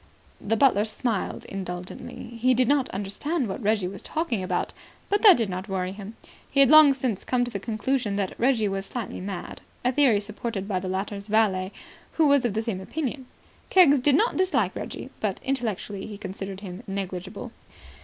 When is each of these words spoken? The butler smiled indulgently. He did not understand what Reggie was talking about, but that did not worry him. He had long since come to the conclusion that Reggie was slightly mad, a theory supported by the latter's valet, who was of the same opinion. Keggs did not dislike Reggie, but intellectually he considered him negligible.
The 0.43 0.57
butler 0.57 0.83
smiled 0.83 1.45
indulgently. 1.45 2.29
He 2.41 2.55
did 2.55 2.67
not 2.67 2.89
understand 2.89 3.47
what 3.47 3.61
Reggie 3.61 3.87
was 3.87 4.01
talking 4.01 4.41
about, 4.41 4.73
but 5.09 5.21
that 5.21 5.37
did 5.37 5.47
not 5.47 5.69
worry 5.69 5.91
him. 5.91 6.15
He 6.49 6.59
had 6.59 6.71
long 6.71 6.95
since 6.95 7.23
come 7.23 7.45
to 7.45 7.51
the 7.51 7.59
conclusion 7.59 8.15
that 8.15 8.33
Reggie 8.39 8.67
was 8.67 8.87
slightly 8.87 9.21
mad, 9.21 9.61
a 9.85 9.91
theory 9.91 10.19
supported 10.19 10.67
by 10.67 10.79
the 10.79 10.89
latter's 10.89 11.27
valet, 11.27 11.71
who 12.13 12.25
was 12.25 12.45
of 12.45 12.55
the 12.55 12.63
same 12.63 12.81
opinion. 12.81 13.27
Keggs 13.69 13.99
did 13.99 14.15
not 14.15 14.37
dislike 14.37 14.75
Reggie, 14.75 15.11
but 15.19 15.39
intellectually 15.43 16.07
he 16.07 16.17
considered 16.17 16.61
him 16.61 16.81
negligible. 16.87 17.51